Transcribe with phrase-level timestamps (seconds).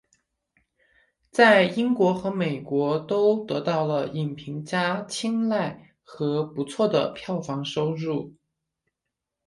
[1.29, 8.33] 在英国和美国都得到了影评家青睐和不错的票房收入。